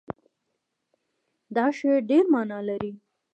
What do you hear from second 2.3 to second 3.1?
معنا لري.